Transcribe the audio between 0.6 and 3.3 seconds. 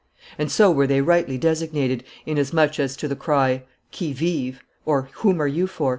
were they rightly designated, inasmuch as to the